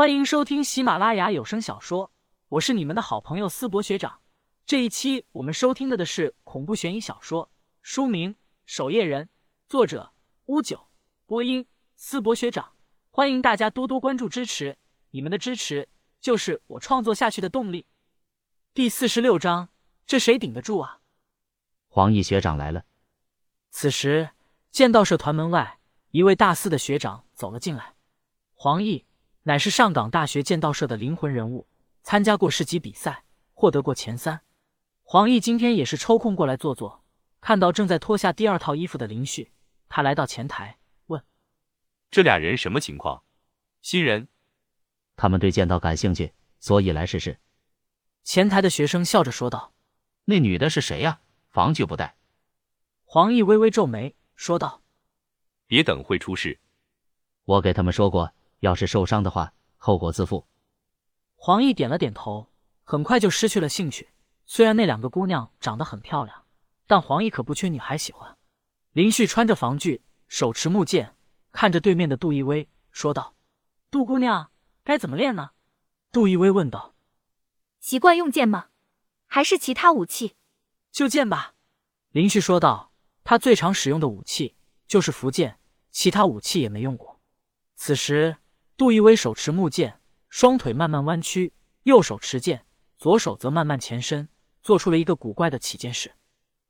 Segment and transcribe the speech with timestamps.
[0.00, 2.10] 欢迎收听喜马拉雅有声小说，
[2.48, 4.22] 我是你们的好朋友思博学长。
[4.64, 7.50] 这一期我们收听的的是恐怖悬疑小说，
[7.82, 8.32] 书名
[8.64, 9.26] 《守夜人》，
[9.68, 10.14] 作者
[10.46, 10.88] 乌九，
[11.26, 11.66] 播音
[11.96, 12.72] 思博学长。
[13.10, 14.78] 欢迎大家多多关注支持，
[15.10, 15.86] 你们的支持
[16.18, 17.84] 就是我创作下去的动力。
[18.72, 19.68] 第四十六章，
[20.06, 21.00] 这谁顶得住啊？
[21.88, 22.86] 黄奕学长来了。
[23.68, 24.30] 此时，
[24.70, 25.78] 剑道社团门外，
[26.12, 27.96] 一位大四的学长走了进来。
[28.54, 29.04] 黄奕
[29.44, 31.66] 乃是上港大学剑道社的灵魂人物，
[32.02, 34.42] 参加过市级比赛，获得过前三。
[35.02, 37.02] 黄奕今天也是抽空过来坐坐，
[37.40, 39.50] 看到正在脱下第二套衣服的林旭，
[39.88, 41.24] 他来到前台问
[42.10, 43.22] ：“这俩人什么情况？
[43.80, 44.28] 新人？
[45.16, 47.38] 他们对剑道感兴趣，所以来试试。”
[48.22, 49.72] 前台的学生笑着说道
[50.26, 51.20] ：“那女的是谁呀？
[51.48, 52.16] 防具不带。”
[53.04, 54.82] 黄奕微微皱眉，说道
[55.66, 56.60] ：“别等会出事。
[57.44, 60.46] 我给他们说过，要是受伤的话，后果自负。”
[61.36, 62.48] 黄奕点了点头，
[62.84, 64.08] 很快就失去了兴趣。
[64.46, 66.44] 虽然那两个姑娘长得很漂亮，
[66.86, 68.38] 但黄奕可不缺女孩喜欢。
[68.92, 71.16] 林旭穿着防具，手持木剑，
[71.52, 73.34] 看着对面的杜一薇，说道
[73.90, 74.50] ：“杜姑娘，
[74.84, 75.50] 该怎么练呢？”
[76.10, 76.94] 杜一薇问道
[77.78, 78.68] ：“习惯用剑吗？
[79.26, 80.36] 还是其他武器
[80.90, 81.54] ？”“就剑吧。”
[82.10, 82.88] 林旭说道。
[83.22, 84.56] 他最常使用的武器
[84.88, 87.20] 就是符剑，其他武器也没用过。
[87.76, 88.38] 此时，
[88.80, 90.00] 杜一威手持木剑，
[90.30, 92.64] 双腿慢慢弯曲，右手持剑，
[92.96, 94.26] 左手则慢慢前伸，
[94.62, 96.14] 做出了一个古怪的起剑式。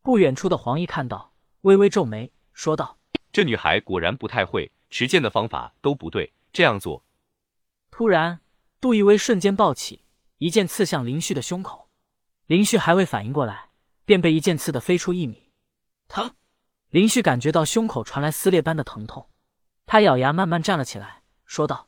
[0.02, 2.98] 不远处的黄奕看到，微微皱眉，说道
[3.30, 7.04] ：“这女孩果然不太会持剑的方法都不对，这样做。”
[7.92, 8.40] 突然，
[8.80, 10.02] 杜一威瞬间暴起，
[10.38, 11.90] 一剑刺向林旭的胸口。
[12.46, 13.70] 林旭还未反应过来，
[14.04, 15.52] 便被一剑刺得飞出一米，
[16.08, 16.34] 疼。
[16.88, 19.30] 林旭感觉到胸口传来撕裂般的疼痛，
[19.86, 21.86] 他咬牙慢慢站了起来，说道：“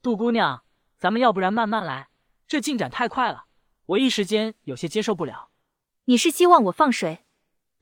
[0.00, 0.64] 杜姑娘，
[0.96, 2.08] 咱们要不然慢慢来，
[2.46, 3.46] 这进展太快了，
[3.86, 5.50] 我一时间有些接受不了。”
[6.06, 7.26] 你是希望我放水？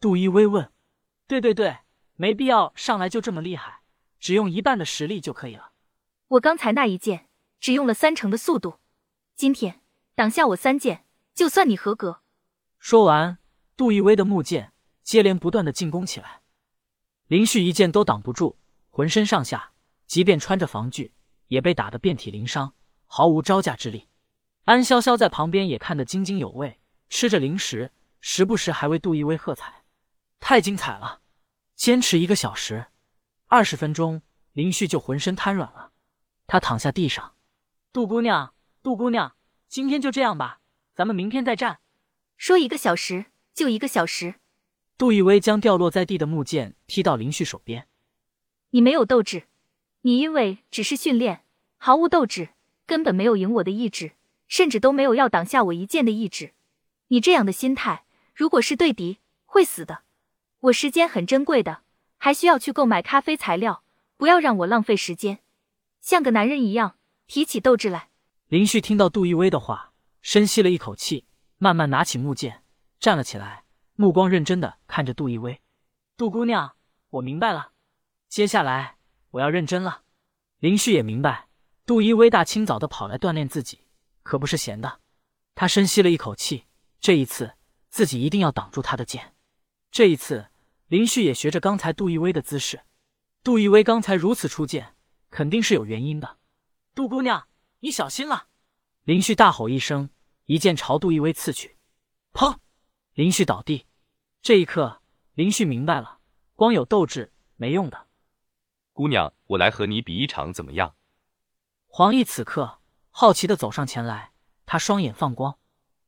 [0.00, 0.72] 杜一微问。
[1.28, 1.78] “对对对，
[2.14, 3.82] 没必要上来就这么厉害，
[4.18, 5.72] 只用一半的实力就可以了。”
[6.28, 7.28] 我刚才那一剑
[7.60, 8.80] 只用了三成的速度，
[9.34, 9.82] 今天
[10.14, 12.22] 挡下我三剑，就算你合格。
[12.78, 13.38] 说完，
[13.76, 14.72] 杜一威的木剑
[15.02, 16.40] 接连不断的进攻起来。
[17.26, 18.56] 林旭一剑都挡不住，
[18.90, 19.72] 浑身上下
[20.06, 21.12] 即便穿着防具，
[21.48, 22.74] 也被打得遍体鳞伤，
[23.06, 24.08] 毫无招架之力。
[24.64, 29.84] 安潇潇在旁边也看得津津有味，吃着零食，时不时还为杜一威喝彩。
[30.40, 31.20] 太精彩了！
[31.74, 32.86] 坚持一个小时，
[33.46, 35.92] 二十分钟，林旭就浑身瘫软了。
[36.46, 37.34] 他躺下地上，
[37.92, 39.36] 杜姑娘，杜姑娘，
[39.68, 40.60] 今天就这样吧，
[40.94, 41.80] 咱们明天再战。
[42.36, 44.34] 说一个小时就一个小时。
[44.98, 47.86] 杜一威将掉落在地的木剑踢到林旭手边。
[48.70, 49.46] 你没有斗志，
[50.06, 51.42] 你因为只是训练，
[51.78, 52.50] 毫无斗志，
[52.86, 54.12] 根本没有赢我的意志，
[54.46, 56.54] 甚至都没有要挡下我一剑的意志。
[57.08, 60.02] 你这样的心态，如果是对敌，会死的。
[60.60, 61.80] 我时间很珍贵的，
[62.18, 63.82] 还需要去购买咖啡材料，
[64.16, 65.40] 不要让我浪费时间。
[66.00, 66.94] 像个男人一样，
[67.26, 68.10] 提起斗志来。
[68.46, 69.92] 林旭听到杜一威的话，
[70.22, 71.26] 深吸了一口气，
[71.58, 72.62] 慢慢拿起木剑，
[73.00, 73.64] 站了起来。
[73.96, 75.60] 目光认真的看着杜一威，
[76.16, 76.76] 杜姑娘，
[77.10, 77.72] 我明白了，
[78.28, 78.95] 接下来
[79.36, 80.02] 我要认真了。
[80.58, 81.48] 林旭也明白，
[81.84, 83.80] 杜一威大清早的跑来锻炼自己，
[84.22, 85.00] 可不是闲的。
[85.54, 86.64] 他深吸了一口气，
[87.00, 87.54] 这一次
[87.88, 89.34] 自己一定要挡住他的剑。
[89.90, 90.48] 这一次，
[90.88, 92.82] 林旭也学着刚才杜一威的姿势。
[93.42, 94.94] 杜一威刚才如此出剑，
[95.30, 96.38] 肯定是有原因的。
[96.94, 97.46] 杜姑娘，
[97.80, 98.48] 你小心了！
[99.04, 100.08] 林旭大吼一声，
[100.46, 101.76] 一剑朝杜一威刺去，
[102.32, 102.56] 砰！
[103.12, 103.86] 林旭倒地，
[104.40, 105.02] 这一刻，
[105.34, 106.20] 林旭明白了，
[106.54, 108.05] 光有斗志没用的。
[108.96, 110.94] 姑娘，我来和你比一场，怎么样？
[111.86, 112.78] 黄奕此刻
[113.10, 114.32] 好奇的走上前来，
[114.64, 115.58] 他双眼放光，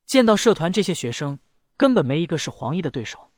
[0.07, 1.39] 见到社团这些学生，
[1.77, 3.31] 根本没一个是黄奕的对手。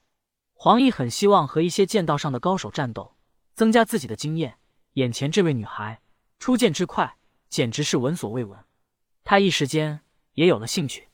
[0.52, 3.16] 黄奕很希望和一些剑道上的高手战斗，
[3.56, 4.56] 增加自己的经验。
[4.92, 6.00] 眼前这位女孩
[6.38, 7.16] 出剑之快，
[7.48, 8.56] 简直是闻所未闻，
[9.24, 10.02] 他一时间
[10.34, 11.08] 也有了兴趣。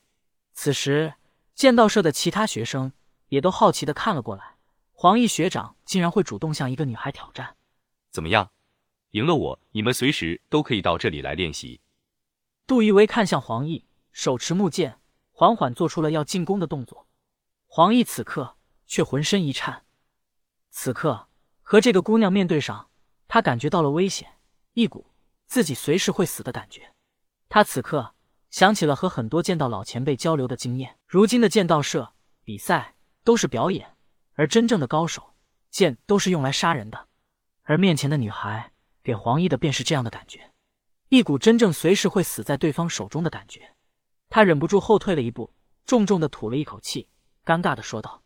[0.53, 1.15] 此时。
[1.55, 2.91] 剑道社的其他学生
[3.29, 4.57] 也都好奇的看了过来，
[4.93, 7.56] 黄奕学长竟然会主动向一个女孩挑战，
[8.17, 8.49] 怎么样？
[9.11, 11.81] 赢了我，你们随时都可以到这里来练习。
[12.65, 14.99] 杜一威看向黄奕，手持木剑，
[15.31, 17.07] 缓缓做出了要进攻的动作。
[17.67, 18.55] 黄奕此刻
[18.87, 19.85] 却浑身一颤，
[20.71, 21.27] 此刻
[21.61, 22.89] 和这个姑娘面对上，
[23.27, 24.39] 他感觉到了危险，
[24.73, 25.11] 一股
[25.45, 26.95] 自己随时会死的感觉。
[27.47, 28.15] 他此刻。
[28.49, 30.97] 想起了和很多剑道老前辈交流的经验。
[31.05, 32.13] 如今的剑道社
[32.43, 33.95] 比赛都是表演，
[34.33, 35.35] 而真正的高手，
[35.69, 37.07] 剑都是用来杀人的。
[37.67, 38.71] 而面前的女孩
[39.03, 40.53] 给黄奕的便是这样的感觉。
[41.09, 43.75] 一股真正随时会死在对方手中的感觉。
[44.29, 45.53] 他忍不住后退了一步，
[45.85, 47.09] 重重的吐了一口气，
[47.45, 48.23] 尴尬的说道：“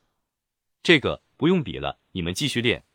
[0.83, 2.85] 这个不用比了，你们继续练。”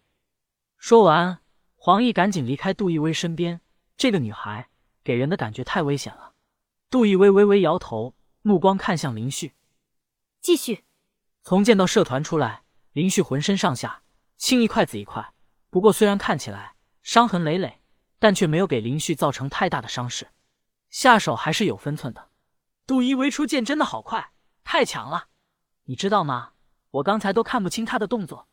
[0.78, 1.40] 说完，
[1.74, 3.60] 黄奕赶紧离开杜奕威身边。
[3.96, 4.68] 这个女孩
[5.02, 6.34] 给人的感觉太危险了。
[6.90, 9.54] 杜奕威微微摇头，目光看向林旭，
[10.40, 10.84] 继续。
[11.42, 14.02] 从剑道社团出来，林旭浑身上下
[14.36, 15.32] 青一块紫一块，
[15.70, 17.80] 不过虽然看起来伤痕累累，
[18.18, 20.28] 但却没有给林旭造成太大的伤势，
[20.90, 22.30] 下手还是有分寸的。
[22.86, 24.32] 杜一威出剑真的好快，
[24.64, 25.26] 太强了，
[25.84, 26.52] 你知道吗？
[26.92, 28.48] 我刚才都看不清他的动作。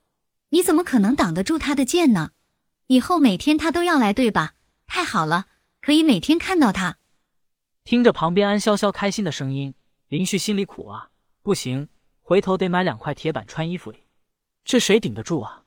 [0.50, 2.31] 你怎么可能挡得住他的剑呢？
[2.88, 4.56] 以后每天他都要来，对吧？
[4.86, 5.45] 太好了，
[5.81, 6.98] 可以每天看到他。
[7.83, 9.74] 听着旁边安潇潇开心的声音，
[10.07, 11.10] 林旭心里苦啊，
[11.42, 11.89] 不行，
[12.21, 14.04] 回头得买两块铁板穿衣服里。
[14.65, 15.62] 这谁顶得住啊？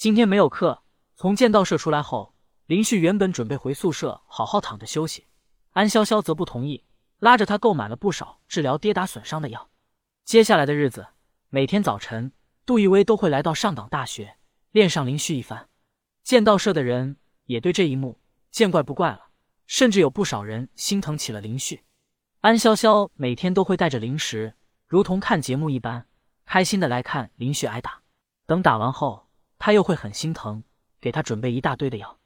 [0.00, 0.82] 今天没有课，
[1.14, 5.26] 从剑道社出来后，林旭原本准备回宿舍好好躺着休息，
[5.72, 6.86] 安潇潇则不同意。
[7.18, 9.68] 拉着他购买了不少治疗跌打损伤的药。
[10.24, 11.08] 接下来的日子，
[11.50, 12.32] 每天早晨，
[12.64, 14.36] 杜奕威都会来到上港大学
[14.70, 15.68] 练上林旭一番。
[16.24, 18.18] 剑道社的人也对这一幕
[18.50, 19.26] 见怪不怪了，
[19.66, 21.84] 甚至有不少人心疼起了林旭。
[22.40, 24.54] 安潇潇每天都会带着零食，
[24.86, 26.06] 如同看节目一般，
[26.46, 28.00] 开心的来看林旭挨打。
[28.46, 29.26] 等打完后，
[29.60, 30.64] 他又会很心疼，
[31.00, 32.18] 给他准备一大堆的药。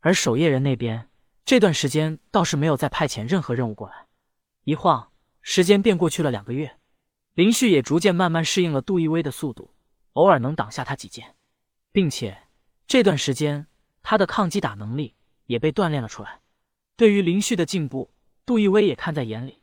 [0.00, 1.10] 而守夜人那边，
[1.44, 4.06] 这段时间倒是没有再派遣任何任务过来。
[4.62, 5.10] 一晃，
[5.42, 6.78] 时间便过去了两个月，
[7.34, 9.74] 林旭也逐渐慢慢适应了杜奕威的速度，
[10.12, 11.34] 偶尔能挡下他几剑，
[11.90, 12.44] 并且
[12.86, 13.66] 这段时间
[14.02, 15.16] 他的抗击打能力
[15.46, 16.40] 也被锻炼了出来。
[16.96, 18.12] 对于林旭的进步，
[18.46, 19.54] 杜奕威也看在眼里。